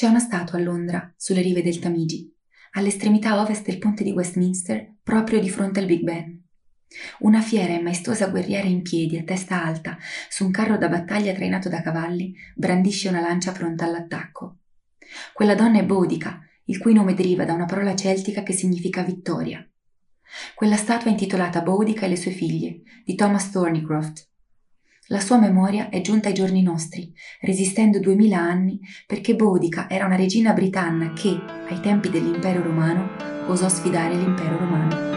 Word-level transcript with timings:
C'è 0.00 0.06
una 0.06 0.18
statua 0.18 0.58
a 0.58 0.62
Londra, 0.62 1.12
sulle 1.14 1.42
rive 1.42 1.62
del 1.62 1.78
Tamigi, 1.78 2.34
all'estremità 2.70 3.38
ovest 3.38 3.66
del 3.66 3.76
ponte 3.76 4.02
di 4.02 4.12
Westminster, 4.12 4.94
proprio 5.02 5.40
di 5.40 5.50
fronte 5.50 5.78
al 5.78 5.84
Big 5.84 6.00
Ben. 6.00 6.42
Una 7.18 7.42
fiera 7.42 7.74
e 7.74 7.82
maestosa 7.82 8.28
guerriera 8.28 8.66
in 8.66 8.80
piedi, 8.80 9.18
a 9.18 9.24
testa 9.24 9.62
alta, 9.62 9.98
su 10.30 10.46
un 10.46 10.52
carro 10.52 10.78
da 10.78 10.88
battaglia 10.88 11.34
trainato 11.34 11.68
da 11.68 11.82
cavalli, 11.82 12.34
brandisce 12.54 13.10
una 13.10 13.20
lancia 13.20 13.52
pronta 13.52 13.84
all'attacco. 13.84 14.60
Quella 15.34 15.54
donna 15.54 15.80
è 15.80 15.84
Boudica, 15.84 16.48
il 16.64 16.78
cui 16.78 16.94
nome 16.94 17.12
deriva 17.12 17.44
da 17.44 17.52
una 17.52 17.66
parola 17.66 17.94
celtica 17.94 18.42
che 18.42 18.54
significa 18.54 19.02
vittoria. 19.02 19.62
Quella 20.54 20.76
statua 20.76 21.10
è 21.10 21.12
intitolata 21.12 21.60
Boudica 21.60 22.06
e 22.06 22.08
le 22.08 22.16
sue 22.16 22.30
figlie, 22.30 22.80
di 23.04 23.14
Thomas 23.14 23.50
Thornycroft, 23.50 24.29
la 25.10 25.18
sua 25.18 25.38
memoria 25.38 25.88
è 25.88 26.00
giunta 26.00 26.28
ai 26.28 26.34
giorni 26.34 26.62
nostri, 26.62 27.12
resistendo 27.40 27.98
duemila 27.98 28.38
anni, 28.38 28.78
perché 29.06 29.34
Boudica 29.34 29.88
era 29.88 30.06
una 30.06 30.14
regina 30.14 30.52
britanna 30.52 31.12
che, 31.14 31.36
ai 31.68 31.80
tempi 31.80 32.10
dell'impero 32.10 32.62
romano, 32.62 33.10
osò 33.48 33.68
sfidare 33.68 34.14
l'impero 34.14 34.56
romano. 34.56 35.09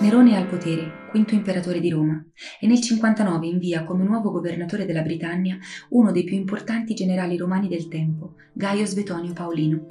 Nerone 0.00 0.32
è 0.32 0.34
al 0.34 0.46
potere, 0.46 1.08
quinto 1.08 1.32
imperatore 1.32 1.80
di 1.80 1.88
Roma, 1.88 2.22
e 2.60 2.66
nel 2.66 2.82
59 2.82 3.46
invia 3.46 3.84
come 3.84 4.04
nuovo 4.04 4.30
governatore 4.30 4.84
della 4.84 5.00
Britannia 5.00 5.56
uno 5.88 6.12
dei 6.12 6.24
più 6.24 6.36
importanti 6.36 6.92
generali 6.92 7.38
romani 7.38 7.66
del 7.66 7.88
tempo, 7.88 8.34
Gaio 8.52 8.84
Svetonio 8.84 9.32
Paolino. 9.32 9.86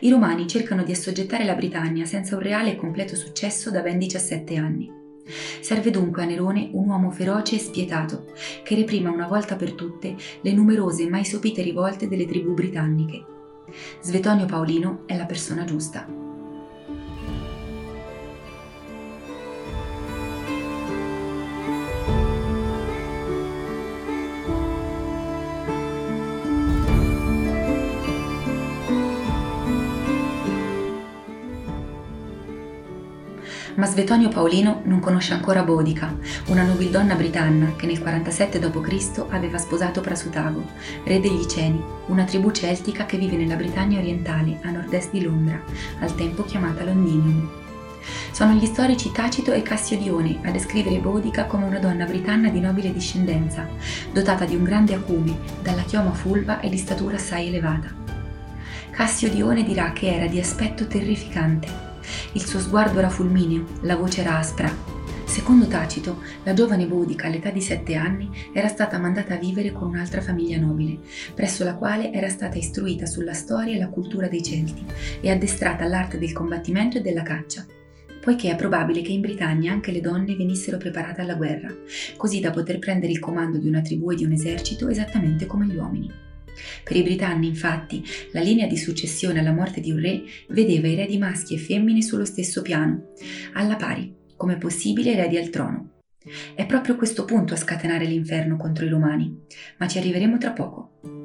I 0.00 0.10
romani 0.10 0.46
cercano 0.46 0.84
di 0.84 0.92
assoggettare 0.92 1.44
la 1.44 1.56
Britannia 1.56 2.04
senza 2.04 2.36
un 2.36 2.42
reale 2.42 2.70
e 2.70 2.76
completo 2.76 3.16
successo 3.16 3.72
da 3.72 3.80
ben 3.80 3.98
17 3.98 4.56
anni. 4.56 4.99
Serve 5.60 5.90
dunque 5.90 6.22
a 6.22 6.26
Nerone 6.26 6.70
un 6.72 6.88
uomo 6.88 7.10
feroce 7.10 7.56
e 7.56 7.58
spietato, 7.58 8.26
che 8.62 8.74
reprima 8.74 9.10
una 9.10 9.26
volta 9.26 9.56
per 9.56 9.72
tutte 9.72 10.16
le 10.40 10.52
numerose 10.52 11.08
mai 11.08 11.24
sopite 11.24 11.62
rivolte 11.62 12.08
delle 12.08 12.26
tribù 12.26 12.54
britanniche. 12.54 13.24
Svetonio 14.00 14.46
Paolino 14.46 15.02
è 15.06 15.16
la 15.16 15.26
persona 15.26 15.64
giusta. 15.64 16.29
Ma 33.80 33.86
Svetonio 33.86 34.28
Paolino 34.28 34.82
non 34.84 35.00
conosce 35.00 35.32
ancora 35.32 35.62
Bodica, 35.62 36.14
una 36.48 36.64
nobildonna 36.64 37.14
britanna 37.14 37.76
che 37.76 37.86
nel 37.86 37.98
47 37.98 38.58
d.C. 38.58 39.24
aveva 39.30 39.56
sposato 39.56 40.02
Prasutago, 40.02 40.62
re 41.02 41.18
degli 41.18 41.46
Ceni, 41.46 41.82
una 42.08 42.24
tribù 42.24 42.50
celtica 42.50 43.06
che 43.06 43.16
vive 43.16 43.38
nella 43.38 43.56
Britannia 43.56 43.98
orientale, 43.98 44.58
a 44.64 44.70
nord-est 44.70 45.12
di 45.12 45.22
Londra, 45.22 45.58
al 46.00 46.14
tempo 46.14 46.44
chiamata 46.44 46.84
Londinium. 46.84 47.48
Sono 48.32 48.52
gli 48.52 48.66
storici 48.66 49.12
Tacito 49.12 49.50
e 49.50 49.62
Cassiodione 49.62 50.40
a 50.42 50.50
descrivere 50.50 50.98
Bodica 50.98 51.46
come 51.46 51.64
una 51.64 51.78
donna 51.78 52.04
britanna 52.04 52.50
di 52.50 52.60
nobile 52.60 52.92
discendenza, 52.92 53.66
dotata 54.12 54.44
di 54.44 54.56
un 54.56 54.62
grande 54.64 54.92
acume, 54.92 55.38
dalla 55.62 55.84
chioma 55.84 56.12
fulva 56.12 56.60
e 56.60 56.68
di 56.68 56.76
statura 56.76 57.16
assai 57.16 57.48
elevata. 57.48 57.88
Cassiodione 58.90 59.64
dirà 59.64 59.92
che 59.92 60.14
era 60.14 60.26
di 60.26 60.38
aspetto 60.38 60.86
terrificante, 60.86 61.88
il 62.32 62.44
suo 62.44 62.60
sguardo 62.60 62.98
era 62.98 63.08
fulmineo, 63.08 63.64
la 63.82 63.96
voce 63.96 64.20
era 64.20 64.38
aspra. 64.38 64.72
Secondo 65.24 65.66
Tacito, 65.66 66.22
la 66.42 66.54
giovane 66.54 66.86
Boudica 66.86 67.28
all'età 67.28 67.50
di 67.50 67.60
sette 67.60 67.94
anni 67.94 68.28
era 68.52 68.66
stata 68.66 68.98
mandata 68.98 69.34
a 69.34 69.38
vivere 69.38 69.70
con 69.70 69.88
un'altra 69.88 70.20
famiglia 70.20 70.58
nobile, 70.58 70.98
presso 71.34 71.62
la 71.62 71.76
quale 71.76 72.12
era 72.12 72.28
stata 72.28 72.58
istruita 72.58 73.06
sulla 73.06 73.32
storia 73.32 73.76
e 73.76 73.78
la 73.78 73.88
cultura 73.88 74.26
dei 74.26 74.42
Celti 74.42 74.84
e 75.20 75.30
addestrata 75.30 75.84
all'arte 75.84 76.18
del 76.18 76.32
combattimento 76.32 76.98
e 76.98 77.00
della 77.00 77.22
caccia 77.22 77.64
poiché 78.20 78.50
è 78.50 78.56
probabile 78.56 79.02
che 79.02 79.12
in 79.12 79.22
Britannia 79.22 79.72
anche 79.72 79.92
le 79.92 80.00
donne 80.00 80.36
venissero 80.36 80.76
preparate 80.76 81.22
alla 81.22 81.34
guerra, 81.34 81.74
così 82.16 82.40
da 82.40 82.50
poter 82.50 82.78
prendere 82.78 83.12
il 83.12 83.18
comando 83.18 83.58
di 83.58 83.66
una 83.66 83.80
tribù 83.80 84.10
e 84.10 84.16
di 84.16 84.24
un 84.24 84.32
esercito 84.32 84.88
esattamente 84.88 85.46
come 85.46 85.66
gli 85.66 85.76
uomini. 85.76 86.29
Per 86.82 86.96
i 86.96 87.02
britanni, 87.02 87.48
infatti, 87.48 88.02
la 88.32 88.40
linea 88.40 88.66
di 88.66 88.76
successione 88.76 89.40
alla 89.40 89.52
morte 89.52 89.80
di 89.80 89.90
un 89.90 90.00
re 90.00 90.22
vedeva 90.48 90.88
i 90.88 90.92
eredi 90.92 91.18
maschi 91.18 91.54
e 91.54 91.58
femmine 91.58 92.02
sullo 92.02 92.24
stesso 92.24 92.62
piano, 92.62 93.12
alla 93.54 93.76
pari, 93.76 94.14
come 94.36 94.56
possibili 94.56 95.10
eredi 95.10 95.36
al 95.36 95.50
trono. 95.50 95.90
È 96.54 96.66
proprio 96.66 96.96
questo 96.96 97.24
punto 97.24 97.54
a 97.54 97.56
scatenare 97.56 98.04
l'inferno 98.04 98.56
contro 98.56 98.84
i 98.84 98.88
romani, 98.88 99.44
ma 99.78 99.88
ci 99.88 99.98
arriveremo 99.98 100.38
tra 100.38 100.50
poco. 100.50 101.19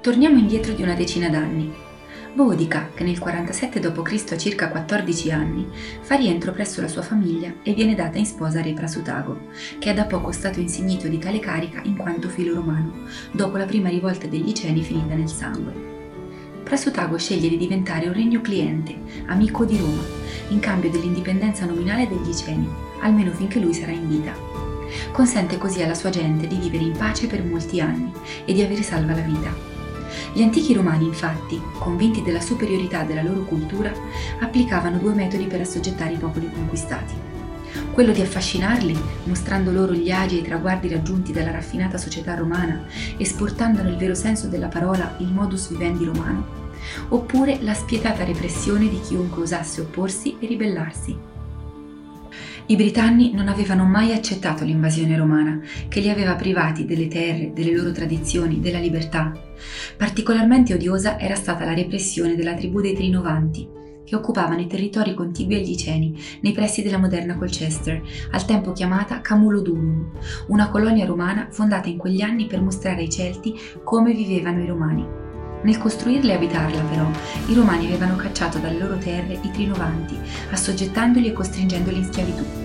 Torniamo 0.00 0.38
indietro 0.38 0.72
di 0.72 0.82
una 0.82 0.94
decina 0.94 1.28
d'anni. 1.28 1.70
Boudica, 2.32 2.88
che 2.94 3.04
nel 3.04 3.18
47 3.18 3.80
d.C. 3.80 4.32
ha 4.32 4.38
circa 4.38 4.70
14 4.70 5.30
anni, 5.30 5.68
fa 6.00 6.14
rientro 6.14 6.52
presso 6.52 6.80
la 6.80 6.88
sua 6.88 7.02
famiglia 7.02 7.52
e 7.62 7.74
viene 7.74 7.94
data 7.94 8.16
in 8.16 8.24
sposa 8.24 8.60
a 8.60 8.62
Re 8.62 8.72
Prasutago, 8.72 9.48
che 9.78 9.90
è 9.90 9.94
da 9.94 10.06
poco 10.06 10.32
stato 10.32 10.58
insignito 10.58 11.06
di 11.06 11.18
tale 11.18 11.38
carica 11.38 11.82
in 11.84 11.98
quanto 11.98 12.30
filo 12.30 12.54
romano, 12.54 13.08
dopo 13.30 13.58
la 13.58 13.66
prima 13.66 13.90
rivolta 13.90 14.26
degli 14.26 14.52
Ceni 14.54 14.82
finita 14.82 15.14
nel 15.14 15.28
sangue. 15.28 15.88
Prasutago 16.64 17.18
sceglie 17.18 17.50
di 17.50 17.58
diventare 17.58 18.06
un 18.06 18.14
regno 18.14 18.40
cliente, 18.40 18.96
amico 19.26 19.66
di 19.66 19.76
Roma, 19.76 20.02
in 20.48 20.60
cambio 20.60 20.90
dell'indipendenza 20.90 21.66
nominale 21.66 22.08
degli 22.08 22.32
Ceni, 22.32 22.66
almeno 23.02 23.32
finché 23.32 23.60
lui 23.60 23.74
sarà 23.74 23.92
in 23.92 24.08
vita. 24.08 24.34
Consente 25.12 25.58
così 25.58 25.82
alla 25.82 25.92
sua 25.92 26.08
gente 26.08 26.46
di 26.46 26.56
vivere 26.56 26.84
in 26.84 26.96
pace 26.96 27.26
per 27.26 27.44
molti 27.44 27.82
anni 27.82 28.10
e 28.46 28.54
di 28.54 28.62
avere 28.62 28.82
salva 28.82 29.14
la 29.14 29.20
vita. 29.20 29.69
Gli 30.32 30.42
antichi 30.42 30.74
romani, 30.74 31.06
infatti, 31.06 31.60
convinti 31.78 32.22
della 32.22 32.40
superiorità 32.40 33.02
della 33.02 33.22
loro 33.22 33.40
cultura, 33.42 33.92
applicavano 34.40 34.98
due 34.98 35.14
metodi 35.14 35.44
per 35.44 35.60
assoggettare 35.60 36.14
i 36.14 36.18
popoli 36.18 36.50
conquistati. 36.52 37.14
Quello 37.92 38.12
di 38.12 38.20
affascinarli, 38.20 38.98
mostrando 39.24 39.70
loro 39.70 39.92
gli 39.92 40.10
agi 40.10 40.36
e 40.36 40.40
i 40.40 40.44
traguardi 40.44 40.88
raggiunti 40.88 41.32
dalla 41.32 41.50
raffinata 41.50 41.98
società 41.98 42.34
romana, 42.34 42.84
esportando 43.16 43.82
nel 43.82 43.96
vero 43.96 44.14
senso 44.14 44.48
della 44.48 44.68
parola 44.68 45.14
il 45.18 45.32
modus 45.32 45.68
vivendi 45.70 46.04
romano, 46.04 46.46
oppure 47.08 47.58
la 47.62 47.74
spietata 47.74 48.24
repressione 48.24 48.88
di 48.88 49.00
chiunque 49.00 49.42
osasse 49.42 49.80
opporsi 49.82 50.36
e 50.40 50.46
ribellarsi. 50.46 51.29
I 52.70 52.76
britanni 52.76 53.32
non 53.34 53.48
avevano 53.48 53.84
mai 53.84 54.12
accettato 54.12 54.62
l'invasione 54.62 55.16
romana, 55.16 55.60
che 55.88 55.98
li 55.98 56.08
aveva 56.08 56.36
privati 56.36 56.84
delle 56.84 57.08
terre, 57.08 57.50
delle 57.52 57.74
loro 57.74 57.90
tradizioni, 57.90 58.60
della 58.60 58.78
libertà. 58.78 59.32
Particolarmente 59.96 60.74
odiosa 60.74 61.18
era 61.18 61.34
stata 61.34 61.64
la 61.64 61.74
repressione 61.74 62.36
della 62.36 62.54
tribù 62.54 62.80
dei 62.80 62.94
Trinovanti, 62.94 63.68
che 64.04 64.14
occupavano 64.14 64.60
i 64.60 64.68
territori 64.68 65.14
contigui 65.14 65.56
agli 65.56 65.70
Iceni, 65.70 66.16
nei 66.42 66.52
pressi 66.52 66.84
della 66.84 66.98
moderna 66.98 67.36
Colchester, 67.36 68.00
al 68.30 68.44
tempo 68.44 68.70
chiamata 68.70 69.20
Camulodunum, 69.20 70.08
una 70.46 70.68
colonia 70.68 71.06
romana 71.06 71.48
fondata 71.50 71.88
in 71.88 71.96
quegli 71.96 72.22
anni 72.22 72.46
per 72.46 72.60
mostrare 72.60 73.00
ai 73.00 73.10
Celti 73.10 73.52
come 73.82 74.12
vivevano 74.12 74.62
i 74.62 74.66
Romani. 74.66 75.04
Nel 75.62 75.76
costruirla 75.76 76.32
e 76.32 76.36
abitarla, 76.36 76.82
però, 76.82 77.10
i 77.48 77.54
Romani 77.54 77.86
avevano 77.86 78.14
cacciato 78.14 78.58
dalle 78.58 78.78
loro 78.78 78.96
terre 78.96 79.40
i 79.42 79.50
Trinovanti, 79.50 80.16
assoggettandoli 80.52 81.26
e 81.26 81.32
costringendoli 81.32 81.96
in 81.96 82.04
schiavitù. 82.04 82.59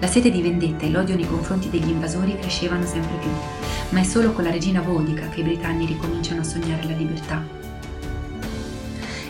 La 0.00 0.06
sete 0.06 0.30
di 0.30 0.40
vendetta 0.40 0.86
e 0.86 0.90
l'odio 0.90 1.16
nei 1.16 1.26
confronti 1.26 1.70
degli 1.70 1.88
invasori 1.88 2.38
crescevano 2.38 2.86
sempre 2.86 3.16
più, 3.18 3.30
ma 3.90 3.98
è 3.98 4.04
solo 4.04 4.32
con 4.32 4.44
la 4.44 4.50
regina 4.50 4.80
Bodica 4.80 5.28
che 5.28 5.40
i 5.40 5.42
britanni 5.42 5.86
ricominciano 5.86 6.42
a 6.42 6.44
sognare 6.44 6.86
la 6.86 6.96
libertà. 6.96 7.44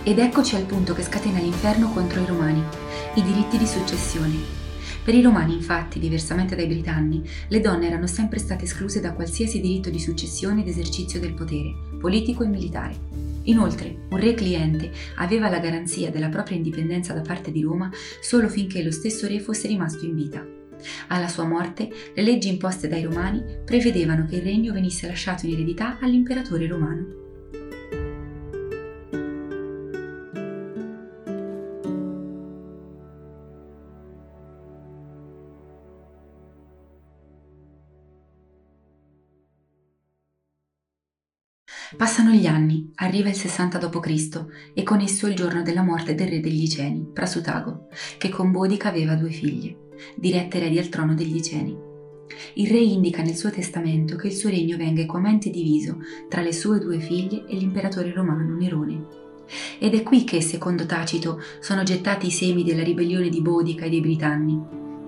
Ed 0.02 0.18
eccoci 0.18 0.56
al 0.56 0.64
punto 0.64 0.92
che 0.92 1.02
scatena 1.02 1.38
l'inferno 1.38 1.90
contro 1.90 2.20
i 2.20 2.26
romani, 2.26 2.62
i 3.14 3.22
diritti 3.22 3.56
di 3.56 3.66
successione. 3.66 4.36
Per 5.02 5.14
i 5.14 5.22
romani, 5.22 5.54
infatti, 5.54 5.98
diversamente 5.98 6.54
dai 6.54 6.66
britanni, 6.66 7.26
le 7.48 7.60
donne 7.60 7.86
erano 7.86 8.06
sempre 8.06 8.38
state 8.38 8.64
escluse 8.64 9.00
da 9.00 9.14
qualsiasi 9.14 9.62
diritto 9.62 9.88
di 9.88 9.98
successione 9.98 10.60
ed 10.60 10.68
esercizio 10.68 11.18
del 11.18 11.32
potere, 11.32 11.74
politico 11.98 12.44
e 12.44 12.48
militare. 12.48 12.94
Inoltre, 13.44 14.00
un 14.10 14.18
re 14.18 14.34
cliente 14.34 14.92
aveva 15.14 15.48
la 15.48 15.60
garanzia 15.60 16.10
della 16.10 16.28
propria 16.28 16.58
indipendenza 16.58 17.14
da 17.14 17.22
parte 17.22 17.50
di 17.50 17.62
Roma 17.62 17.90
solo 18.20 18.50
finché 18.50 18.82
lo 18.82 18.90
stesso 18.90 19.26
re 19.26 19.40
fosse 19.40 19.66
rimasto 19.66 20.04
in 20.04 20.14
vita. 20.14 20.57
Alla 21.08 21.28
sua 21.28 21.44
morte, 21.44 21.88
le 22.14 22.22
leggi 22.22 22.48
imposte 22.48 22.88
dai 22.88 23.02
romani 23.02 23.42
prevedevano 23.64 24.26
che 24.26 24.36
il 24.36 24.42
regno 24.42 24.72
venisse 24.72 25.06
lasciato 25.06 25.46
in 25.46 25.52
eredità 25.52 25.98
all'imperatore 26.00 26.66
romano. 26.66 27.26
Passano 41.96 42.30
gli 42.30 42.46
anni, 42.46 42.92
arriva 42.96 43.28
il 43.28 43.34
60 43.34 43.78
d.C. 43.78 44.44
e 44.74 44.82
con 44.82 45.00
esso 45.00 45.26
il 45.26 45.34
giorno 45.34 45.62
della 45.62 45.82
morte 45.82 46.14
del 46.14 46.28
re 46.28 46.40
degli 46.40 46.62
Iceni, 46.62 47.10
Prasutago, 47.12 47.88
che 48.18 48.28
con 48.28 48.52
Bodica 48.52 48.88
aveva 48.88 49.14
due 49.14 49.30
figlie 49.30 49.87
dirette 50.14 50.58
eredi 50.58 50.78
al 50.78 50.88
trono 50.88 51.14
degli 51.14 51.36
Iceni. 51.36 51.86
Il 52.54 52.68
re 52.68 52.78
indica 52.78 53.22
nel 53.22 53.36
suo 53.36 53.50
testamento 53.50 54.16
che 54.16 54.28
il 54.28 54.34
suo 54.34 54.50
regno 54.50 54.76
venga 54.76 55.00
equamente 55.00 55.50
diviso 55.50 55.98
tra 56.28 56.42
le 56.42 56.52
sue 56.52 56.78
due 56.78 56.98
figlie 56.98 57.44
e 57.46 57.56
l'imperatore 57.56 58.12
romano 58.12 58.54
Nerone. 58.54 59.06
Ed 59.78 59.94
è 59.94 60.02
qui 60.02 60.24
che, 60.24 60.40
secondo 60.40 60.84
Tacito, 60.84 61.40
sono 61.60 61.82
gettati 61.82 62.26
i 62.26 62.30
semi 62.30 62.64
della 62.64 62.82
ribellione 62.82 63.28
di 63.28 63.40
Bodica 63.40 63.86
e 63.86 63.90
dei 63.90 64.00
Britanni. 64.00 64.60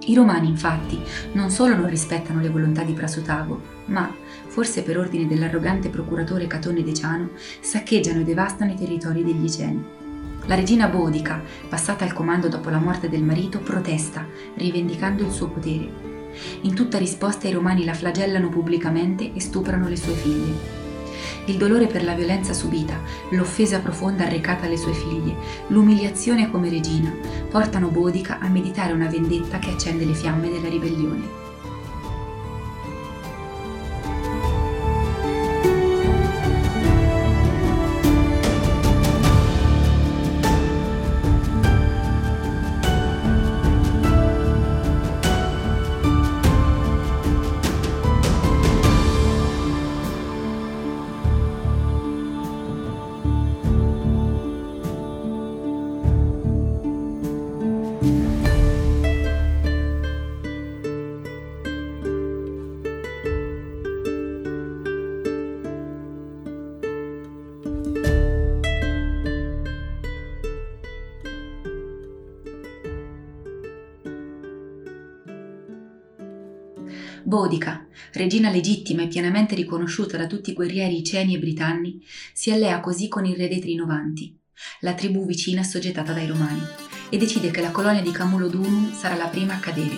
I 0.06 0.14
romani, 0.14 0.48
infatti, 0.48 0.98
non 1.32 1.50
solo 1.50 1.76
non 1.76 1.88
rispettano 1.88 2.40
le 2.40 2.48
volontà 2.48 2.82
di 2.82 2.94
Prasutago, 2.94 3.60
ma, 3.87 4.10
forse 4.46 4.82
per 4.82 4.96
ordine 4.96 5.26
dell'arrogante 5.26 5.90
procuratore 5.90 6.46
Catone 6.46 6.82
Deciano, 6.82 7.32
saccheggiano 7.60 8.20
e 8.20 8.25
devastano 8.25 8.72
i 8.72 8.76
territori 8.76 9.22
degli 9.22 9.44
Iceni. 9.44 9.84
La 10.46 10.54
regina 10.54 10.88
Bodica, 10.88 11.40
passata 11.69 12.04
al 12.04 12.12
comando 12.12 12.48
dopo 12.48 12.70
la 12.70 12.78
morte 12.78 13.08
del 13.08 13.22
marito, 13.22 13.60
protesta, 13.60 14.26
rivendicando 14.56 15.22
il 15.22 15.31
suo 15.31 15.48
potere. 15.48 15.88
In 16.62 16.75
tutta 16.75 16.98
risposta 16.98 17.46
i 17.46 17.52
romani 17.52 17.84
la 17.84 17.94
flagellano 17.94 18.48
pubblicamente 18.48 19.32
e 19.32 19.40
stuprano 19.40 19.88
le 19.88 19.96
sue 19.96 20.14
figlie. 20.14 20.78
Il 21.46 21.56
dolore 21.56 21.87
per 21.87 22.04
la 22.04 22.14
violenza 22.14 22.52
subita, 22.52 23.00
l'offesa 23.31 23.81
profonda 23.81 24.25
arrecata 24.25 24.66
alle 24.66 24.76
sue 24.76 24.92
figlie, 24.92 25.37
l'umiliazione 25.69 26.50
come 26.50 26.69
regina, 26.69 27.12
portano 27.50 27.88
Bodica 27.88 28.38
a 28.40 28.48
meditare 28.48 28.92
una 28.92 29.08
vendetta 29.08 29.58
che 29.58 29.70
accende 29.70 30.04
le 30.04 30.14
fiamme 30.14 30.50
della 30.50 30.69
ribellione. 30.69 31.39
Bodica, 77.31 77.87
regina 78.15 78.50
legittima 78.50 79.03
e 79.03 79.06
pienamente 79.06 79.55
riconosciuta 79.55 80.17
da 80.17 80.27
tutti 80.27 80.50
i 80.50 80.53
guerrieri 80.53 80.99
iceni 80.99 81.37
e 81.37 81.38
britanni, 81.38 82.05
si 82.32 82.50
allea 82.50 82.81
così 82.81 83.06
con 83.06 83.25
il 83.25 83.37
re 83.37 83.47
dei 83.47 83.61
Trinovanti, 83.61 84.37
la 84.81 84.94
tribù 84.94 85.25
vicina 85.25 85.61
assoggettata 85.61 86.12
dai 86.12 86.27
Romani, 86.27 86.61
e 87.09 87.17
decide 87.19 87.53
che 87.53 87.61
la 87.61 87.71
colonia 87.71 88.03
di 88.03 88.11
Camulodunum 88.11 88.93
sarà 88.93 89.15
la 89.15 89.29
prima 89.29 89.55
a 89.55 89.61
cadere. 89.61 89.97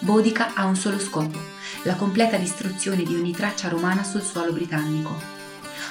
Bodica 0.00 0.54
ha 0.54 0.64
un 0.64 0.74
solo 0.74 0.98
scopo, 0.98 1.38
la 1.84 1.94
completa 1.94 2.36
distruzione 2.36 3.04
di 3.04 3.14
ogni 3.14 3.30
traccia 3.30 3.68
romana 3.68 4.02
sul 4.02 4.22
suolo 4.22 4.52
britannico. 4.52 5.14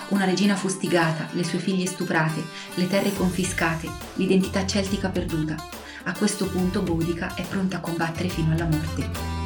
Una 0.09 0.25
regina 0.25 0.57
fustigata, 0.57 1.29
le 1.31 1.45
sue 1.45 1.59
figlie 1.59 1.85
stuprate, 1.85 2.43
le 2.75 2.89
terre 2.89 3.13
confiscate, 3.13 3.89
l'identità 4.15 4.67
celtica 4.67 5.07
perduta. 5.07 5.55
A 6.03 6.11
questo 6.11 6.45
punto 6.45 6.81
Bodica 6.81 7.35
è 7.35 7.43
pronta 7.47 7.77
a 7.77 7.79
combattere 7.79 8.27
fino 8.27 8.51
alla 8.51 8.65
morte. 8.65 9.36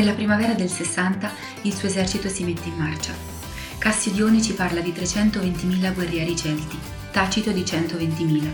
Nella 0.00 0.14
primavera 0.14 0.54
del 0.54 0.70
60 0.70 1.30
il 1.60 1.74
suo 1.74 1.86
esercito 1.86 2.30
si 2.30 2.42
mette 2.42 2.68
in 2.68 2.76
marcia. 2.78 3.12
Cassiodione 3.76 4.40
ci 4.40 4.54
parla 4.54 4.80
di 4.80 4.92
320.000 4.92 5.92
guerrieri 5.92 6.34
celti, 6.34 6.78
Tacito 7.10 7.50
di 7.50 7.60
120.000. 7.60 8.48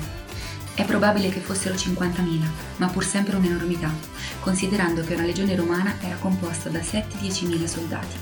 È 0.74 0.84
probabile 0.84 1.28
che 1.28 1.38
fossero 1.38 1.76
50.000, 1.76 2.40
ma 2.78 2.88
pur 2.88 3.04
sempre 3.04 3.36
un'enormità, 3.36 3.94
considerando 4.40 5.04
che 5.04 5.14
una 5.14 5.22
legione 5.22 5.54
romana 5.54 5.94
era 6.00 6.16
composta 6.16 6.68
da 6.68 6.80
7-10.000 6.80 7.64
soldati. 7.64 8.16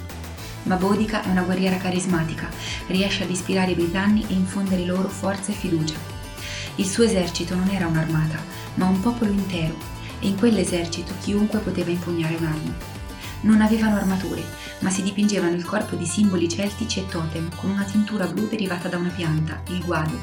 Ma 0.65 0.77
Bodica 0.77 1.23
è 1.23 1.29
una 1.29 1.45
guerriera 1.45 1.79
carismatica, 1.79 2.51
riesce 2.89 3.23
ad 3.23 3.31
ispirare 3.31 3.71
i 3.71 3.75
britanni 3.75 4.27
e 4.29 4.35
infondere 4.35 4.85
loro 4.85 5.09
forza 5.09 5.51
e 5.51 5.55
fiducia. 5.55 5.97
Il 6.75 6.87
suo 6.87 7.05
esercito 7.05 7.55
non 7.55 7.71
era 7.71 7.87
un'armata, 7.87 8.39
ma 8.75 8.85
un 8.85 9.01
popolo 9.01 9.31
intero, 9.31 9.75
e 10.21 10.27
in 10.27 10.37
quell'esercito 10.37 11.15
chiunque 11.23 11.61
poteva 11.61 11.89
impugnare 11.89 12.37
un'arma. 12.37 12.94
Non 13.45 13.61
avevano 13.61 13.97
armature, 13.97 14.43
ma 14.79 14.89
si 14.89 15.03
dipingevano 15.03 15.55
il 15.55 15.67
corpo 15.67 15.97
di 15.97 16.07
simboli 16.07 16.49
celtici 16.49 17.01
e 17.01 17.07
totem 17.07 17.55
con 17.55 17.69
una 17.69 17.85
tintura 17.85 18.27
blu 18.27 18.49
derivata 18.49 18.89
da 18.89 18.97
una 18.97 19.11
pianta, 19.11 19.63
il 19.69 19.85
guado. 19.85 20.19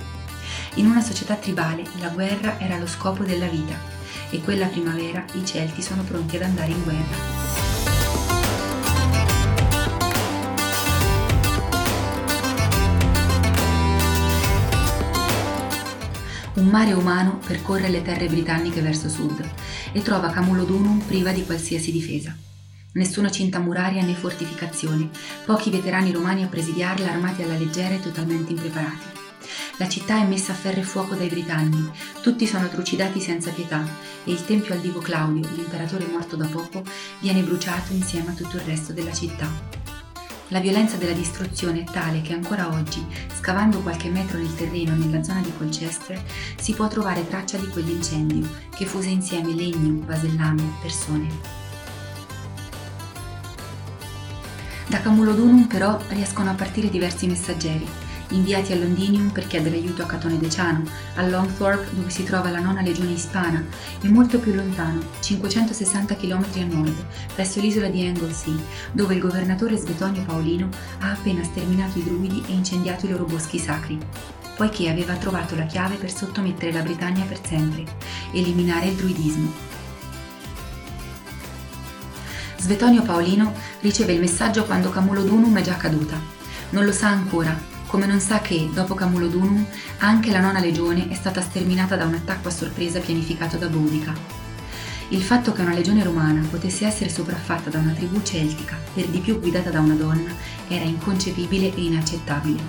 In 0.75 0.87
una 0.87 1.01
società 1.01 1.35
tribale 1.35 1.83
la 1.99 2.07
guerra 2.07 2.59
era 2.59 2.79
lo 2.79 2.87
scopo 2.87 3.23
della 3.23 3.45
vita 3.45 3.75
e 4.31 4.41
quella 4.41 4.65
primavera 4.65 5.23
i 5.33 5.45
Celti 5.45 5.83
sono 5.83 6.01
pronti 6.01 6.37
ad 6.37 6.41
andare 6.41 6.71
in 6.71 6.83
guerra. 6.83 7.39
Un 16.55 16.65
mare 16.65 16.93
umano 16.93 17.39
percorre 17.45 17.89
le 17.89 18.01
terre 18.01 18.27
britanniche 18.27 18.81
verso 18.81 19.09
sud 19.09 19.47
e 19.91 20.01
trova 20.01 20.31
Camulodunum 20.31 21.01
priva 21.01 21.31
di 21.31 21.45
qualsiasi 21.45 21.91
difesa. 21.91 22.49
Nessuna 22.93 23.31
cinta 23.31 23.59
muraria 23.59 24.03
né 24.03 24.13
fortificazioni, 24.13 25.09
pochi 25.45 25.69
veterani 25.69 26.11
romani 26.11 26.43
a 26.43 26.47
presidiarla 26.47 27.09
armati 27.09 27.41
alla 27.41 27.57
leggera 27.57 27.95
e 27.95 28.01
totalmente 28.01 28.51
impreparati. 28.51 29.05
La 29.77 29.87
città 29.87 30.17
è 30.17 30.25
messa 30.25 30.51
a 30.51 30.55
ferro 30.55 30.81
e 30.81 30.83
fuoco 30.83 31.15
dai 31.15 31.29
britanni, 31.29 31.89
tutti 32.21 32.45
sono 32.45 32.67
trucidati 32.67 33.21
senza 33.21 33.51
pietà 33.51 33.81
e 34.25 34.31
il 34.31 34.43
tempio 34.43 34.73
al 34.73 34.81
divo 34.81 34.99
Claudio, 34.99 35.49
l'imperatore 35.55 36.05
morto 36.05 36.35
da 36.35 36.47
poco, 36.47 36.83
viene 37.21 37.43
bruciato 37.43 37.93
insieme 37.93 38.31
a 38.31 38.33
tutto 38.33 38.57
il 38.57 38.63
resto 38.63 38.91
della 38.91 39.13
città. 39.13 39.47
La 40.49 40.59
violenza 40.59 40.97
della 40.97 41.13
distruzione 41.13 41.83
è 41.83 41.83
tale 41.85 42.21
che 42.21 42.33
ancora 42.33 42.67
oggi, 42.73 43.05
scavando 43.37 43.79
qualche 43.79 44.09
metro 44.09 44.37
nel 44.37 44.53
terreno 44.53 44.95
nella 44.95 45.23
zona 45.23 45.39
di 45.39 45.53
Colchester, 45.57 46.21
si 46.59 46.73
può 46.73 46.89
trovare 46.89 47.25
traccia 47.25 47.55
di 47.55 47.67
quell'incendio 47.67 48.49
che 48.75 48.85
fuse 48.85 49.07
insieme 49.07 49.53
legno, 49.53 50.03
vasellame, 50.05 50.73
persone. 50.81 51.60
Da 55.01 55.07
Camulodunum 55.07 55.65
però 55.65 55.97
riescono 56.09 56.51
a 56.51 56.53
partire 56.53 56.87
diversi 56.87 57.25
messaggeri, 57.25 57.87
inviati 58.29 58.71
a 58.71 58.75
Londinium 58.75 59.31
per 59.31 59.47
chiedere 59.47 59.77
aiuto 59.77 60.03
a 60.03 60.05
Catone 60.05 60.37
Deciano, 60.37 60.83
a 61.15 61.27
Longthorpe 61.27 61.95
dove 61.95 62.11
si 62.11 62.23
trova 62.23 62.51
la 62.51 62.59
nona 62.59 62.83
legione 62.83 63.13
ispana 63.13 63.65
e 63.99 64.07
molto 64.09 64.37
più 64.37 64.53
lontano, 64.53 65.01
560 65.19 66.15
km 66.15 66.45
a 66.53 66.65
nord, 66.65 67.05
presso 67.33 67.59
l'isola 67.59 67.87
di 67.87 68.05
Anglesey, 68.05 68.55
dove 68.91 69.15
il 69.15 69.21
governatore 69.21 69.75
Svetonio 69.75 70.21
Paolino 70.21 70.69
ha 70.99 71.09
appena 71.13 71.43
sterminato 71.43 71.97
i 71.97 72.03
druidi 72.03 72.43
e 72.47 72.51
incendiato 72.51 73.07
i 73.07 73.09
loro 73.09 73.25
boschi 73.25 73.57
sacri 73.57 73.97
poiché 74.55 74.89
aveva 74.89 75.15
trovato 75.15 75.55
la 75.55 75.65
chiave 75.65 75.95
per 75.95 76.11
sottomettere 76.11 76.71
la 76.71 76.83
Britannia 76.83 77.25
per 77.25 77.39
sempre, 77.43 77.83
eliminare 78.31 78.89
il 78.89 78.95
druidismo. 78.95 79.70
Svetonio 82.61 83.01
Paolino 83.01 83.53
riceve 83.79 84.13
il 84.13 84.19
messaggio 84.19 84.65
quando 84.65 84.91
Camulodunum 84.91 85.57
è 85.57 85.63
già 85.63 85.77
caduta. 85.77 86.21
Non 86.69 86.85
lo 86.85 86.91
sa 86.91 87.07
ancora, 87.07 87.59
come 87.87 88.05
non 88.05 88.19
sa 88.19 88.39
che, 88.39 88.69
dopo 88.71 88.93
Camulodunum, 88.93 89.65
anche 89.97 90.29
la 90.29 90.41
nona 90.41 90.59
legione 90.59 91.09
è 91.09 91.15
stata 91.15 91.41
sterminata 91.41 91.95
da 91.95 92.05
un 92.05 92.13
attacco 92.13 92.49
a 92.49 92.51
sorpresa 92.51 92.99
pianificato 92.99 93.57
da 93.57 93.65
Boudica. 93.65 94.13
Il 95.07 95.23
fatto 95.23 95.53
che 95.53 95.61
una 95.61 95.73
legione 95.73 96.03
romana 96.03 96.45
potesse 96.47 96.85
essere 96.85 97.09
sopraffatta 97.09 97.71
da 97.71 97.79
una 97.79 97.93
tribù 97.93 98.21
celtica, 98.21 98.77
per 98.93 99.07
di 99.07 99.21
più 99.21 99.39
guidata 99.39 99.71
da 99.71 99.79
una 99.79 99.95
donna, 99.95 100.31
era 100.67 100.85
inconcepibile 100.85 101.73
e 101.73 101.81
inaccettabile. 101.81 102.61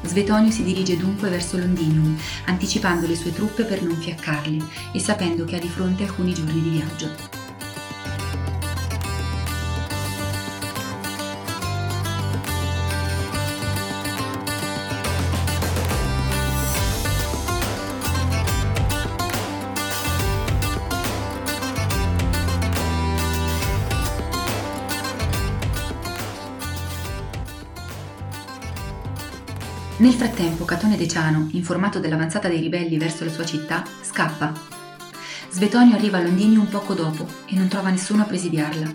Svetonio 0.00 0.50
si 0.50 0.62
dirige 0.62 0.96
dunque 0.96 1.28
verso 1.28 1.58
Londinium, 1.58 2.16
anticipando 2.46 3.06
le 3.06 3.16
sue 3.16 3.34
truppe 3.34 3.64
per 3.64 3.82
non 3.82 3.96
fiaccarle 3.96 4.64
e 4.92 4.98
sapendo 4.98 5.44
che 5.44 5.56
ha 5.56 5.60
di 5.60 5.68
fronte 5.68 6.04
alcuni 6.04 6.32
giorni 6.32 6.62
di 6.62 6.70
viaggio. 6.70 7.35
Nel 30.06 30.14
frattempo 30.14 30.64
Catone 30.64 30.96
Deciano, 30.96 31.48
informato 31.50 31.98
dell'avanzata 31.98 32.46
dei 32.46 32.60
ribelli 32.60 32.96
verso 32.96 33.24
la 33.24 33.30
sua 33.32 33.44
città, 33.44 33.82
scappa. 34.02 34.52
Svetonio 35.50 35.96
arriva 35.96 36.18
a 36.18 36.22
Londini 36.22 36.56
un 36.56 36.68
poco 36.68 36.94
dopo 36.94 37.26
e 37.46 37.56
non 37.56 37.66
trova 37.66 37.90
nessuno 37.90 38.22
a 38.22 38.26
presidiarla. 38.26 38.92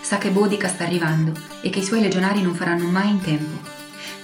Sa 0.00 0.18
che 0.18 0.30
Bodica 0.30 0.66
sta 0.66 0.82
arrivando 0.82 1.32
e 1.60 1.70
che 1.70 1.78
i 1.78 1.84
suoi 1.84 2.00
legionari 2.00 2.42
non 2.42 2.56
faranno 2.56 2.88
mai 2.88 3.10
in 3.10 3.20
tempo. 3.20 3.68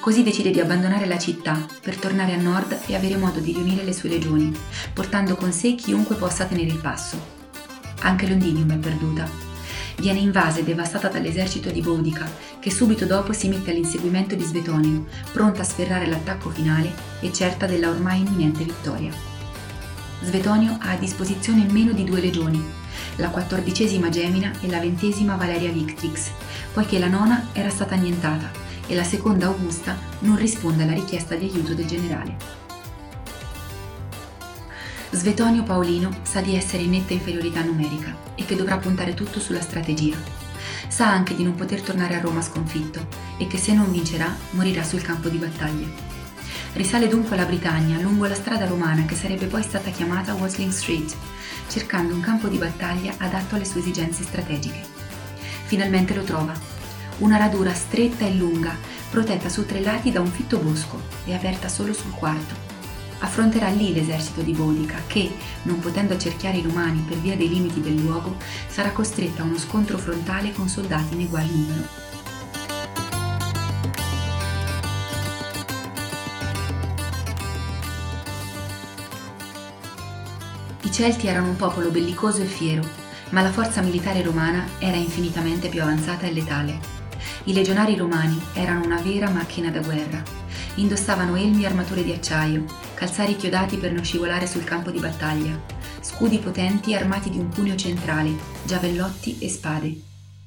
Così 0.01 0.25
decide 0.25 0.51
di 0.51 0.59
abbandonare 0.59 1.07
la 1.07 1.19
città 1.19 1.65
per 1.81 1.95
tornare 1.95 2.33
a 2.33 2.41
nord 2.41 2.77
e 2.87 2.97
avere 2.97 3.17
modo 3.17 3.39
di 3.39 3.53
riunire 3.53 3.85
le 3.85 3.93
sue 3.93 4.09
legioni, 4.09 4.53
portando 4.93 5.37
con 5.37 5.53
sé 5.53 5.77
chiunque 5.77 6.17
possa 6.17 6.47
tenere 6.47 6.71
il 6.71 6.81
passo. 6.81 7.17
Anche 8.01 8.27
Londinium 8.27 8.73
è 8.73 8.79
perduta 8.79 9.48
viene 9.99 10.21
invasa 10.21 10.61
e 10.61 10.65
devastata 10.65 11.09
dall'esercito 11.09 11.71
di 11.71 11.81
Boudica, 11.81 12.29
che 12.59 12.71
subito 12.71 13.05
dopo 13.05 13.33
si 13.33 13.49
mette 13.49 13.71
all'inseguimento 13.71 14.35
di 14.35 14.45
Svetonio, 14.45 15.07
pronta 15.33 15.63
a 15.63 15.65
sferrare 15.65 16.07
l'attacco 16.07 16.51
finale 16.51 16.93
e 17.21 17.33
certa 17.33 17.67
della 17.67 17.91
ormai 17.91 18.21
imminente 18.21 18.65
vittoria. 18.65 19.13
Svetonio 20.23 20.79
ha 20.81 20.91
a 20.91 20.97
disposizione 20.97 21.65
meno 21.71 21.93
di 21.93 22.05
due 22.05 22.21
legioni, 22.21 22.63
la 23.17 23.29
quattordicesima 23.29 24.09
Gemina 24.09 24.53
e 24.61 24.69
la 24.69 24.81
ventesima 24.81 25.37
Valeria 25.37 25.71
Victrix, 25.71 26.31
poiché 26.73 26.99
la 26.99 27.09
nona 27.09 27.49
era 27.53 27.71
stata 27.71 27.95
annientata 27.95 28.51
e 28.87 28.95
la 28.95 29.05
seconda 29.05 29.47
Augusta 29.47 29.97
non 30.21 30.37
risponde 30.37 30.83
alla 30.83 30.95
richiesta 30.95 31.35
di 31.35 31.47
aiuto 31.47 31.75
del 31.75 31.87
generale. 31.87 32.58
Svetonio 35.11 35.63
Paolino 35.63 36.19
sa 36.21 36.43
di 36.43 36.55
essere 36.55 36.83
in 36.83 36.91
netta 36.91 37.15
inferiorità 37.15 37.63
numerica 37.63 38.15
e 38.35 38.45
che 38.45 38.57
dovrà 38.57 38.77
puntare 38.77 39.15
tutto 39.15 39.41
sulla 39.41 39.63
strategia. 39.63 40.19
Sa 40.87 41.11
anche 41.11 41.35
di 41.35 41.43
non 41.43 41.55
poter 41.55 41.81
tornare 41.81 42.15
a 42.15 42.21
Roma 42.21 42.43
sconfitto 42.43 43.07
e 43.39 43.47
che 43.47 43.57
se 43.57 43.73
non 43.73 43.91
vincerà 43.91 44.37
morirà 44.51 44.83
sul 44.83 45.01
campo 45.01 45.31
di 45.31 45.39
battaglia. 45.39 45.87
Risale 46.75 47.09
dunque 47.09 47.37
alla 47.37 47.47
Britannia 47.47 47.99
lungo 47.99 48.27
la 48.27 48.35
strada 48.35 48.67
romana 48.67 49.07
che 49.07 49.15
sarebbe 49.15 49.47
poi 49.47 49.63
stata 49.63 49.89
chiamata 49.91 50.35
Wasling 50.35 50.71
Street, 50.71 51.17
cercando 51.69 52.13
un 52.13 52.21
campo 52.21 52.49
di 52.49 52.59
battaglia 52.59 53.15
adatto 53.17 53.55
alle 53.55 53.65
sue 53.65 53.81
esigenze 53.81 54.25
strategiche. 54.25 54.85
Finalmente 55.65 56.15
lo 56.15 56.23
trova. 56.23 56.53
Una 57.19 57.39
radura 57.39 57.73
stretta 57.73 58.27
e 58.27 58.35
lunga, 58.35 58.77
protetta 59.09 59.49
su 59.49 59.65
tre 59.65 59.81
lati 59.81 60.13
da 60.13 60.21
un 60.21 60.31
fitto 60.31 60.59
bosco 60.59 61.01
e 61.25 61.35
aperta 61.35 61.69
solo 61.69 61.95
sul 61.95 62.13
quarto 62.13 62.68
affronterà 63.21 63.69
lì 63.69 63.93
l'esercito 63.93 64.43
di 64.43 64.53
Boudica 64.53 65.03
che, 65.07 65.31
non 65.63 65.79
potendo 65.81 66.15
accerchiare 66.15 66.59
i 66.59 66.63
romani 66.63 67.05
per 67.07 67.19
via 67.19 67.37
dei 67.37 67.49
limiti 67.49 67.81
del 67.81 67.97
luogo, 67.97 68.37
sarà 68.69 68.91
costretta 68.91 69.43
a 69.43 69.45
uno 69.45 69.59
scontro 69.59 69.99
frontale 69.99 70.53
con 70.53 70.69
soldati 70.69 71.15
in 71.15 71.27
ugual 71.27 71.47
numero. 71.47 72.07
I 80.83 80.93
Celti 80.93 81.27
erano 81.27 81.51
un 81.51 81.57
popolo 81.57 81.91
bellicoso 81.91 82.41
e 82.41 82.47
fiero, 82.47 82.83
ma 83.31 83.43
la 83.43 83.53
forza 83.53 83.83
militare 83.83 84.23
romana 84.23 84.67
era 84.79 84.97
infinitamente 84.97 85.69
più 85.69 85.83
avanzata 85.83 86.27
e 86.27 86.33
letale. 86.33 86.97
I 87.45 87.53
legionari 87.53 87.95
romani 87.97 88.41
erano 88.55 88.85
una 88.85 89.01
vera 89.01 89.29
macchina 89.29 89.71
da 89.71 89.81
guerra. 89.81 90.23
Indossavano 90.77 91.37
elmi 91.37 91.65
e 91.65 91.67
armature 91.67 92.05
di 92.05 92.13
acciaio, 92.13 92.65
calzari 92.99 93.37
chiodati 93.37 93.77
per 93.77 93.93
non 93.93 94.03
scivolare 94.03 94.49
sul 94.49 94.65
campo 94.65 94.91
di 94.91 94.99
battaglia, 94.99 95.57
scudi 96.01 96.39
potenti 96.39 96.97
armati 96.97 97.31
di 97.31 97.39
un 97.39 97.49
cuneo 97.49 97.77
centrale, 97.77 98.35
giavellotti 98.65 99.39
e 99.39 99.49
spade. 99.49 100.01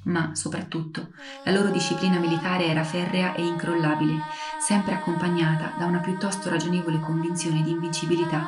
Ma, 0.04 0.32
soprattutto, 0.36 1.12
la 1.46 1.52
loro 1.54 1.70
disciplina 1.70 2.20
militare 2.20 2.66
era 2.66 2.84
ferrea 2.84 3.36
e 3.36 3.46
incrollabile, 3.46 4.20
sempre 4.60 4.96
accompagnata 4.96 5.76
da 5.80 5.86
una 5.86 6.00
piuttosto 6.00 6.50
ragionevole 6.50 7.00
convinzione 7.00 7.64
di 7.64 7.72
invincibilità. 7.72 8.46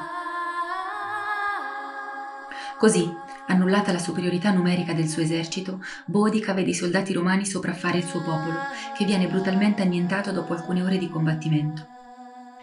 Così, 2.77 3.09
annullata 3.47 3.93
la 3.93 3.99
superiorità 3.99 4.51
numerica 4.51 4.91
del 4.91 5.07
suo 5.07 5.21
esercito, 5.21 5.79
Bodica 6.03 6.51
vede 6.51 6.71
i 6.71 6.75
soldati 6.75 7.13
romani 7.13 7.45
sopraffare 7.45 7.99
il 7.99 8.03
suo 8.03 8.21
popolo, 8.21 8.57
che 8.97 9.05
viene 9.05 9.29
brutalmente 9.29 9.81
annientato 9.81 10.33
dopo 10.33 10.51
alcune 10.51 10.81
ore 10.81 10.97
di 10.97 11.09
combattimento. 11.09 11.92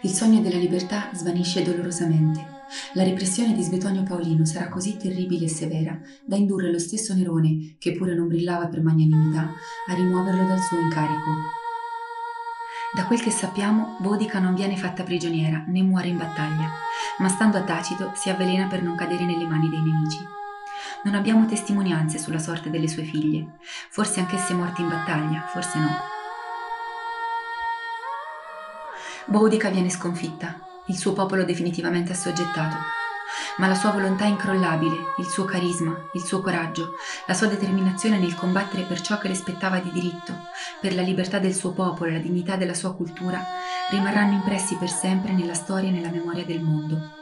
Il 0.03 0.09
sogno 0.09 0.41
della 0.41 0.57
libertà 0.57 1.09
svanisce 1.13 1.61
dolorosamente. 1.61 2.59
La 2.93 3.03
repressione 3.03 3.53
di 3.53 3.61
Svetonio 3.61 4.01
Paolino 4.01 4.45
sarà 4.45 4.67
così 4.67 4.97
terribile 4.97 5.45
e 5.45 5.49
severa 5.49 5.99
da 6.25 6.35
indurre 6.35 6.71
lo 6.71 6.79
stesso 6.79 7.13
Nerone, 7.13 7.75
che 7.77 7.91
pure 7.91 8.15
non 8.15 8.27
brillava 8.27 8.65
per 8.65 8.81
magnanimità, 8.81 9.51
a 9.87 9.93
rimuoverlo 9.93 10.47
dal 10.47 10.59
suo 10.59 10.79
incarico. 10.79 11.29
Da 12.95 13.05
quel 13.05 13.21
che 13.21 13.29
sappiamo, 13.29 13.97
Bodica 13.99 14.39
non 14.39 14.55
viene 14.55 14.75
fatta 14.75 15.03
prigioniera 15.03 15.65
né 15.67 15.83
muore 15.83 16.07
in 16.07 16.17
battaglia, 16.17 16.71
ma 17.19 17.27
stando 17.27 17.57
a 17.57 17.61
Tacito 17.61 18.11
si 18.15 18.31
avvelena 18.31 18.65
per 18.65 18.81
non 18.81 18.95
cadere 18.95 19.23
nelle 19.23 19.45
mani 19.45 19.69
dei 19.69 19.81
nemici. 19.81 20.19
Non 21.03 21.13
abbiamo 21.13 21.45
testimonianze 21.45 22.17
sulla 22.17 22.39
sorte 22.39 22.71
delle 22.71 22.87
sue 22.87 23.03
figlie, 23.03 23.59
forse 23.89 24.19
anch'esse 24.19 24.55
morte 24.55 24.81
in 24.81 24.89
battaglia, 24.89 25.45
forse 25.47 25.77
no. 25.77 26.10
Boudica 29.31 29.69
viene 29.69 29.89
sconfitta, 29.89 30.59
il 30.87 30.97
suo 30.97 31.13
popolo 31.13 31.45
definitivamente 31.45 32.11
assoggettato. 32.11 32.75
Ma 33.59 33.67
la 33.67 33.75
sua 33.75 33.91
volontà 33.91 34.25
incrollabile, 34.25 35.13
il 35.19 35.25
suo 35.25 35.45
carisma, 35.45 35.95
il 36.11 36.21
suo 36.21 36.41
coraggio, 36.41 36.95
la 37.27 37.33
sua 37.33 37.47
determinazione 37.47 38.19
nel 38.19 38.35
combattere 38.35 38.83
per 38.83 38.99
ciò 38.99 39.17
che 39.19 39.29
le 39.29 39.35
spettava 39.35 39.79
di 39.79 39.89
diritto, 39.93 40.33
per 40.81 40.93
la 40.93 41.01
libertà 41.01 41.39
del 41.39 41.53
suo 41.53 41.71
popolo 41.71 42.09
e 42.09 42.15
la 42.15 42.19
dignità 42.19 42.57
della 42.57 42.73
sua 42.73 42.93
cultura, 42.93 43.41
rimarranno 43.89 44.33
impressi 44.33 44.75
per 44.75 44.89
sempre 44.89 45.31
nella 45.31 45.53
storia 45.53 45.87
e 45.87 45.93
nella 45.93 46.11
memoria 46.11 46.43
del 46.43 46.59
mondo. 46.59 47.20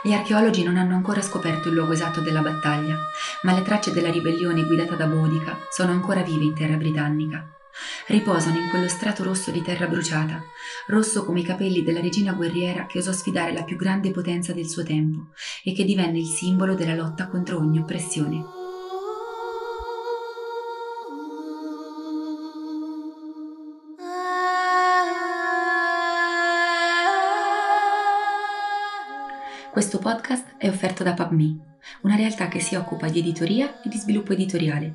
Gli 0.00 0.12
archeologi 0.12 0.62
non 0.62 0.76
hanno 0.76 0.94
ancora 0.94 1.20
scoperto 1.20 1.68
il 1.68 1.74
luogo 1.74 1.92
esatto 1.92 2.20
della 2.20 2.40
battaglia, 2.40 2.96
ma 3.42 3.52
le 3.52 3.62
tracce 3.62 3.92
della 3.92 4.10
ribellione 4.10 4.64
guidata 4.64 4.94
da 4.94 5.06
Bodica 5.06 5.58
sono 5.70 5.90
ancora 5.90 6.22
vive 6.22 6.44
in 6.44 6.54
terra 6.54 6.76
britannica. 6.76 7.52
Riposano 8.06 8.58
in 8.58 8.68
quello 8.70 8.88
strato 8.88 9.24
rosso 9.24 9.50
di 9.50 9.60
terra 9.60 9.86
bruciata, 9.86 10.42
rosso 10.86 11.24
come 11.24 11.40
i 11.40 11.44
capelli 11.44 11.82
della 11.82 12.00
regina 12.00 12.32
guerriera 12.32 12.86
che 12.86 12.98
osò 12.98 13.12
sfidare 13.12 13.52
la 13.52 13.64
più 13.64 13.76
grande 13.76 14.12
potenza 14.12 14.52
del 14.52 14.68
suo 14.68 14.84
tempo 14.84 15.30
e 15.64 15.72
che 15.72 15.84
divenne 15.84 16.18
il 16.18 16.26
simbolo 16.26 16.74
della 16.74 16.94
lotta 16.94 17.26
contro 17.26 17.58
ogni 17.58 17.78
oppressione. 17.78 18.57
Questo 29.78 29.98
podcast 29.98 30.56
è 30.56 30.68
offerto 30.68 31.04
da 31.04 31.14
PubMe, 31.14 31.56
una 32.00 32.16
realtà 32.16 32.48
che 32.48 32.58
si 32.58 32.74
occupa 32.74 33.08
di 33.08 33.20
editoria 33.20 33.80
e 33.80 33.88
di 33.88 33.96
sviluppo 33.96 34.32
editoriale. 34.32 34.92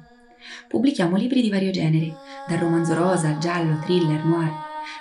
Pubblichiamo 0.68 1.16
libri 1.16 1.42
di 1.42 1.50
vario 1.50 1.72
genere, 1.72 2.13
dal 2.50 2.58
romanzo 2.58 2.94
rosa, 2.94 3.38
giallo, 3.38 3.80
thriller, 3.80 4.25
noir, 4.25 4.52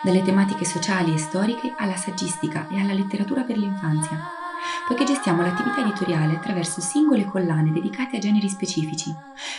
dalle 0.05 0.23
tematiche 0.23 0.65
sociali 0.65 1.13
e 1.13 1.19
storiche 1.19 1.75
alla 1.77 1.97
saggistica 1.97 2.69
e 2.69 2.79
alla 2.79 2.93
letteratura 2.93 3.43
per 3.43 3.59
l'infanzia, 3.59 4.21
poiché 4.87 5.03
gestiamo 5.03 5.43
l'attività 5.43 5.81
editoriale 5.81 6.37
attraverso 6.37 6.81
singole 6.81 7.25
collane 7.25 7.73
dedicate 7.73 8.19
a 8.19 8.21
generi 8.21 8.49
specifici, 8.49 9.13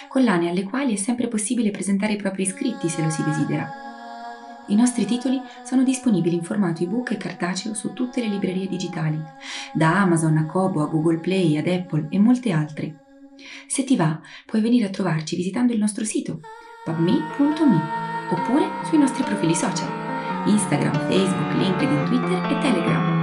collane 0.08 0.48
alle 0.48 0.64
quali 0.64 0.94
è 0.94 0.98
sempre 0.98 1.28
possibile 1.28 1.70
presentare 1.70 2.14
i 2.14 2.16
propri 2.16 2.44
iscritti 2.44 2.88
se 2.88 3.04
lo 3.04 3.10
si 3.10 3.22
desidera 3.26 3.93
i 4.74 4.76
nostri 4.76 5.06
titoli 5.06 5.40
sono 5.64 5.84
disponibili 5.84 6.36
in 6.36 6.44
formato 6.44 6.84
ebook 6.84 7.12
e 7.12 7.18
cartaceo 7.18 7.74
su 7.74 7.94
tutte 7.94 8.22
le 8.22 8.28
librerie 8.28 8.68
digitali, 8.68 9.22
da 9.72 10.02
Amazon 10.02 10.38
a 10.38 10.46
Kobo 10.48 10.82
a 10.82 10.88
Google 10.88 11.20
Play 11.20 11.58
ad 11.58 11.68
Apple 11.68 12.08
e 12.10 12.20
molte 12.20 12.52
altre. 12.52 13.06
Se 13.68 13.84
ti 13.84 13.96
va, 13.96 14.20
puoi 14.46 14.62
venire 14.62 14.88
a 14.88 14.90
trovarci 14.90 15.36
visitando 15.36 15.74
il 15.74 15.80
nostro 15.80 16.04
sito 16.06 16.40
pubme.me 16.84 17.82
oppure 18.32 18.68
sui 18.86 18.98
nostri 18.98 19.24
profili 19.24 19.56
social 19.56 20.02
Instagram, 20.46 20.94
Facebook, 21.08 21.54
LinkedIn, 21.54 22.06
Twitter 22.06 22.52
e 22.52 22.60
Telegram. 22.60 23.23